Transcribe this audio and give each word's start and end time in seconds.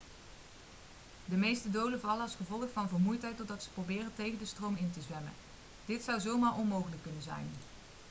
de 1.25 1.35
meeste 1.35 1.71
doden 1.71 1.99
vallen 1.99 2.21
als 2.21 2.35
gevolg 2.35 2.63
van 2.73 2.89
vermoeidheid 2.89 3.37
doordat 3.37 3.63
ze 3.63 3.69
proberen 3.69 4.11
tegen 4.15 4.39
de 4.39 4.45
stroom 4.45 4.75
in 4.75 4.91
te 4.93 5.01
zwemmen 5.01 5.31
dit 5.85 6.03
zou 6.03 6.19
zomaar 6.19 6.57
onmogelijk 6.57 7.01
kunnen 7.03 7.21
zijn 7.23 7.47